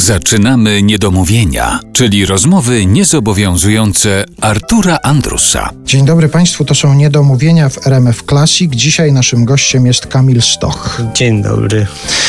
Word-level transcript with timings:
Zaczynamy 0.00 0.82
niedomówienia, 0.82 1.80
czyli 1.92 2.26
rozmowy 2.26 2.86
niezobowiązujące 2.86 4.24
Artura 4.40 4.98
Andrusa. 5.02 5.70
Dzień 5.84 6.04
dobry 6.04 6.28
Państwu, 6.28 6.64
to 6.64 6.74
są 6.74 6.94
Niedomówienia 6.94 7.68
w 7.68 7.86
RMF 7.86 8.22
Classic. 8.22 8.72
Dzisiaj 8.74 9.12
naszym 9.12 9.44
gościem 9.44 9.86
jest 9.86 10.06
Kamil 10.06 10.42
Stoch. 10.42 11.02
Dzień 11.14 11.42
dobry. 11.42 11.86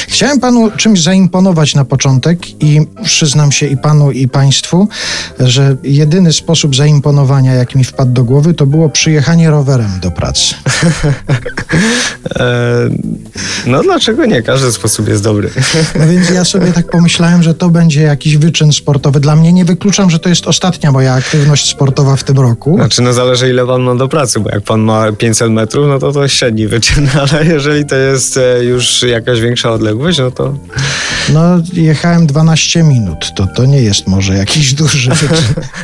Chciałem 0.08 0.40
Panu 0.40 0.72
czymś 0.72 1.02
zaimponować 1.02 1.76
na 1.76 1.86
początek 1.86 2.64
i 2.64 2.82
przyznam 3.04 3.52
się 3.52 3.66
i 3.66 3.78
Panu 3.78 4.12
i 4.12 4.28
Państwu, 4.28 4.88
że 5.40 5.76
jedyny 5.84 6.34
sposób 6.34 6.76
zaimponowania, 6.76 7.54
jaki 7.54 7.78
mi 7.78 7.84
wpadł 7.84 8.12
do 8.12 8.24
głowy, 8.24 8.54
to 8.54 8.66
było 8.66 8.90
przyjechanie 8.90 9.50
rowerem 9.50 10.00
do 10.02 10.12
pracy. 10.12 10.56
E, 12.36 12.90
no 13.66 13.84
dlaczego 13.84 14.26
nie? 14.26 14.42
Każdy 14.42 14.72
sposób 14.72 15.08
jest 15.08 15.24
dobry. 15.24 15.50
No 16.00 16.08
więc 16.08 16.30
ja 16.30 16.46
sobie 16.46 16.74
tak 16.74 16.90
pomyślałem, 16.90 17.44
że 17.44 17.54
to 17.62 17.70
będzie 17.70 18.02
jakiś 18.02 18.38
wyczyn 18.38 18.74
sportowy. 18.74 19.20
Dla 19.20 19.36
mnie 19.36 19.54
nie 19.54 19.66
wykluczam, 19.66 20.10
że 20.10 20.20
to 20.20 20.30
jest 20.30 20.48
ostatnia 20.48 20.92
moja 20.92 21.14
aktywność 21.14 21.70
sportowa 21.70 22.16
w 22.16 22.24
tym 22.24 22.40
roku. 22.40 22.76
Znaczy 22.76 23.02
no 23.02 23.14
zależy 23.14 23.50
ile 23.50 23.68
pan 23.68 23.82
ma 23.82 23.96
do 23.96 24.08
pracy, 24.08 24.40
bo 24.40 24.50
jak 24.50 24.64
pan 24.64 24.82
ma 24.82 25.12
500 25.12 25.52
metrów, 25.52 25.88
no 25.88 26.00
to 26.00 26.12
to 26.12 26.28
średni 26.28 26.68
wyczyn, 26.68 27.10
ale 27.22 27.46
jeżeli 27.46 27.86
to 27.86 27.96
jest 27.96 28.38
e, 28.38 28.64
już 28.64 29.04
jakaś 29.04 29.40
większa 29.42 29.72
odległość, 29.72 30.20
no 30.20 30.32
to 30.32 30.54
No 31.34 31.42
jechałem 31.74 32.28
12 32.28 32.84
minut, 32.84 33.32
to, 33.36 33.48
to 33.48 33.66
nie 33.66 33.82
jest 33.82 34.08
może 34.08 34.38
jakiś 34.38 34.74
duży 34.82 35.12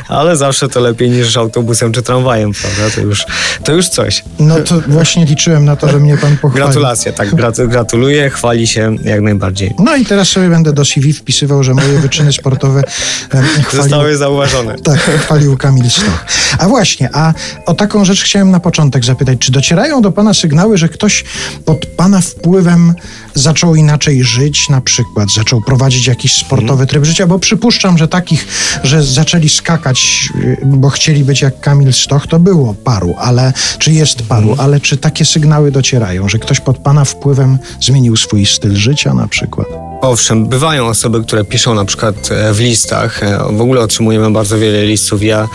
ale 0.08 0.36
zawsze 0.36 0.68
to 0.68 0.80
lepiej 0.80 1.10
niż 1.10 1.36
autobusem 1.36 1.92
czy 1.92 2.02
tramwajem, 2.02 2.52
prawda? 2.52 2.94
To 2.94 3.00
już, 3.00 3.24
to 3.64 3.72
już 3.72 3.88
coś. 3.88 4.24
No 4.38 4.60
to 4.60 4.80
właśnie 4.80 5.24
liczyłem 5.24 5.64
na 5.64 5.76
to, 5.76 5.88
że 5.88 5.98
mnie 6.00 6.16
Pan 6.16 6.36
pochwali. 6.36 6.64
Gratulacje, 6.64 7.12
tak, 7.12 7.34
gratu- 7.34 7.68
gratuluję, 7.68 8.30
chwali 8.30 8.66
się 8.66 8.96
jak 9.04 9.20
najbardziej. 9.20 9.74
No 9.78 9.96
i 9.96 10.04
teraz 10.04 10.28
sobie 10.28 10.48
będę 10.48 10.72
do 10.72 10.84
CV 10.84 11.12
wpisywał, 11.12 11.64
że 11.64 11.74
moje 11.74 11.98
wyczyny 11.98 12.32
sportowe 12.32 12.82
chwalił, 13.30 13.82
Zostały 13.82 14.16
zauważone. 14.16 14.74
tak, 14.78 14.98
chwalił 14.98 15.56
Kamil 15.56 15.90
Stoch. 15.90 16.24
A 16.58 16.68
właśnie, 16.68 17.10
a 17.12 17.34
o 17.66 17.74
taką 17.74 18.04
rzecz 18.04 18.22
chciałem 18.24 18.50
na 18.50 18.60
początek 18.60 19.04
zapytać. 19.04 19.38
Czy 19.38 19.52
docierają 19.52 20.02
do 20.02 20.12
Pana 20.12 20.34
sygnały, 20.34 20.78
że 20.78 20.88
ktoś 20.88 21.24
pod 21.64 21.86
Pana 21.86 22.20
wpływem 22.20 22.94
zaczął 23.34 23.74
inaczej 23.74 24.24
żyć, 24.24 24.68
na 24.68 24.80
przykład 24.80 25.32
zaczął 25.38 25.60
prowadzić 25.60 26.06
jakiś 26.06 26.34
sportowy 26.34 26.86
tryb 26.86 27.04
życia? 27.04 27.26
Bo 27.26 27.38
przypuszczam, 27.38 27.98
że 27.98 28.08
takich, 28.08 28.46
że 28.84 29.02
zaczęli 29.02 29.48
skakać, 29.48 30.28
y, 30.36 30.58
bo 30.64 30.90
chcieli 30.90 31.24
być 31.24 31.42
jak 31.42 31.60
Kamil 31.60 31.92
Stoch, 31.92 32.26
to 32.26 32.38
było 32.38 32.74
paru, 32.74 33.14
ale 33.18 33.52
czy 33.78 33.92
jest 33.92 34.22
paru, 34.22 34.54
ale 34.58 34.80
czy 34.80 34.96
takie 34.96 35.24
sygnały 35.24 35.70
docierają, 35.70 36.28
że 36.28 36.38
ktoś 36.38 36.60
pod 36.60 36.78
Pana 36.78 37.04
wpływem 37.04 37.58
zmienił 37.80 38.16
swój 38.16 38.46
styl 38.46 38.76
życia 38.76 39.14
na 39.14 39.28
przykład? 39.28 39.66
Owszem, 40.00 40.46
bywają 40.46 40.86
osoby, 40.86 41.22
które 41.22 41.44
piszą 41.44 41.74
na 41.74 41.84
przykład 41.84 42.14
e, 42.30 42.52
w 42.52 42.60
listach. 42.60 43.22
E, 43.22 43.38
W 43.52 43.60
ogóle 43.60 43.80
otrzymujemy 43.80 44.30
bardzo 44.30 44.58
wiele 44.58 44.84
listów. 44.84 45.22
Ja 45.22 45.48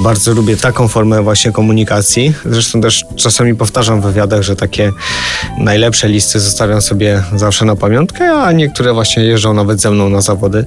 bardzo 0.00 0.34
lubię 0.34 0.56
taką 0.56 0.88
formę 0.88 1.22
właśnie 1.22 1.52
komunikacji. 1.52 2.34
Zresztą 2.44 2.80
też 2.80 3.04
czasami 3.16 3.54
powtarzam 3.54 4.00
w 4.00 4.04
wywiadach, 4.04 4.42
że 4.42 4.56
takie 4.56 4.92
najlepsze 5.58 6.08
listy 6.08 6.40
zostawiam 6.40 6.82
sobie 6.82 7.22
zawsze 7.36 7.64
na 7.64 7.76
pamiątkę, 7.76 8.32
a 8.32 8.52
niektóre 8.52 8.92
właśnie 8.92 9.22
jeżdżą 9.22 9.54
nawet 9.54 9.80
ze 9.80 9.90
mną 9.90 10.08
na 10.08 10.20
zawody. 10.20 10.64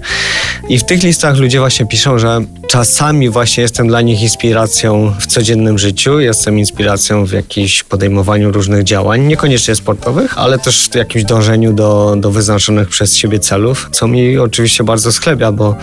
I 0.70 0.78
w 0.78 0.84
tych 0.84 1.04
listach 1.04 1.38
ludzie 1.38 1.60
właśnie 1.60 1.86
piszą, 1.86 2.20
że 2.20 2.42
czasami 2.68 3.30
właśnie 3.30 3.62
jestem 3.62 3.88
dla 3.88 4.02
nich 4.02 4.22
inspiracją 4.22 5.14
w 5.20 5.28
codziennym 5.28 5.78
życiu, 5.78 6.20
jestem 6.20 6.60
inspiracją 6.60 7.26
w 7.26 7.32
jakimś 7.32 7.84
podejmowaniu 7.84 8.52
różnych 8.52 8.84
działań, 8.84 9.22
niekoniecznie 9.22 9.76
sportowych, 9.76 10.38
ale 10.38 10.60
też 10.60 10.90
w 10.92 10.96
jakimś 10.96 11.24
dążeniu 11.24 11.74
do, 11.74 12.16
do 12.18 12.32
wyznaczonych 12.32 12.90
przez 12.90 13.16
siebie 13.16 13.40
celów, 13.40 13.90
co 13.92 14.08
mi 14.08 14.38
oczywiście 14.38 14.84
bardzo 14.84 15.12
sklebia, 15.12 15.52
bo 15.52 15.76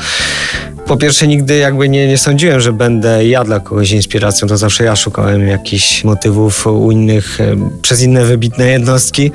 po 0.91 0.97
pierwsze 0.97 1.27
nigdy 1.27 1.57
jakby 1.57 1.89
nie, 1.89 2.09
nie 2.09 2.19
sądziłem, 2.19 2.61
że 2.61 2.73
będę 2.73 3.27
ja 3.27 3.45
dla 3.45 3.61
kogoś 3.61 3.91
inspiracją, 3.91 4.49
to 4.49 4.57
zawsze 4.57 4.85
ja 4.85 4.97
szukałem 4.97 5.49
jakichś 5.49 6.05
motywów 6.05 6.67
u 6.67 6.91
innych, 6.91 7.41
e, 7.41 7.57
przez 7.83 8.03
inne 8.03 8.25
wybitne 8.25 8.71
jednostki. 8.71 9.31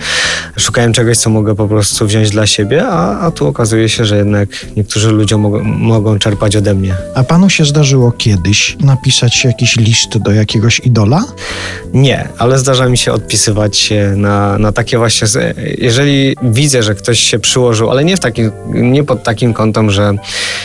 Szukałem 0.57 0.93
czegoś, 0.93 1.17
co 1.17 1.29
mogę 1.29 1.55
po 1.55 1.67
prostu 1.67 2.07
wziąć 2.07 2.29
dla 2.29 2.47
siebie, 2.47 2.87
a, 2.87 3.19
a 3.19 3.31
tu 3.31 3.47
okazuje 3.47 3.89
się, 3.89 4.05
że 4.05 4.17
jednak 4.17 4.49
niektórzy 4.77 5.11
ludzie 5.11 5.37
mogą, 5.37 5.63
mogą 5.63 6.19
czerpać 6.19 6.55
ode 6.55 6.73
mnie. 6.73 6.95
A 7.15 7.23
panu 7.23 7.49
się 7.49 7.65
zdarzyło 7.65 8.11
kiedyś 8.11 8.77
napisać 8.79 9.45
jakiś 9.45 9.75
list 9.75 10.17
do 10.17 10.31
jakiegoś 10.31 10.79
idola? 10.79 11.25
Nie, 11.93 12.29
ale 12.37 12.59
zdarza 12.59 12.89
mi 12.89 12.97
się 12.97 13.11
odpisywać 13.11 13.77
się 13.77 14.13
na, 14.17 14.57
na 14.57 14.71
takie 14.71 14.97
właśnie. 14.97 15.27
Jeżeli 15.77 16.35
widzę, 16.43 16.83
że 16.83 16.95
ktoś 16.95 17.19
się 17.19 17.39
przyłożył, 17.39 17.91
ale 17.91 18.05
nie 18.05 18.17
w 18.17 18.19
takim, 18.19 18.51
nie 18.73 19.03
pod 19.03 19.23
takim 19.23 19.53
kątem, 19.53 19.91
że 19.91 20.13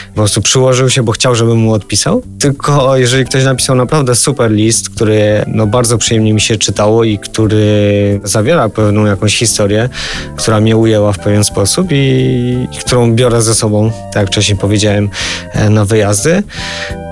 po 0.08 0.14
prostu 0.14 0.42
przyłożył 0.42 0.79
się, 0.88 1.02
bo 1.02 1.12
chciał, 1.12 1.34
żebym 1.34 1.58
mu 1.58 1.72
odpisał, 1.72 2.22
tylko 2.38 2.96
jeżeli 2.96 3.24
ktoś 3.24 3.44
napisał 3.44 3.76
naprawdę 3.76 4.14
super 4.14 4.50
list, 4.50 4.90
który 4.90 5.44
no, 5.46 5.66
bardzo 5.66 5.98
przyjemnie 5.98 6.34
mi 6.34 6.40
się 6.40 6.56
czytało 6.56 7.04
i 7.04 7.18
który 7.18 8.20
zawiera 8.24 8.68
pewną 8.68 9.06
jakąś 9.06 9.36
historię, 9.36 9.88
która 10.36 10.60
mnie 10.60 10.76
ujęła 10.76 11.12
w 11.12 11.18
pewien 11.18 11.44
sposób 11.44 11.88
i, 11.90 12.66
i 12.72 12.76
którą 12.76 13.14
biorę 13.14 13.42
ze 13.42 13.54
sobą, 13.54 13.92
tak 14.12 14.16
jak 14.16 14.26
wcześniej 14.26 14.58
powiedziałem, 14.58 15.10
e, 15.52 15.70
na 15.70 15.84
wyjazdy, 15.84 16.42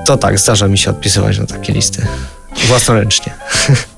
to 0.07 0.17
tak, 0.17 0.39
zdarza 0.39 0.69
mi 0.69 0.79
się 0.79 0.91
odpisywać 0.91 1.39
na 1.39 1.47
takie 1.47 1.73
listy. 1.73 2.07
Własnoręcznie. 2.69 3.33